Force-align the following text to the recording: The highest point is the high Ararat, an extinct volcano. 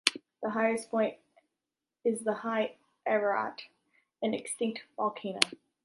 The 0.41 0.49
highest 0.49 0.89
point 0.89 1.19
is 2.03 2.23
the 2.23 2.33
high 2.33 2.77
Ararat, 3.05 3.61
an 4.23 4.33
extinct 4.33 4.81
volcano. 4.97 5.41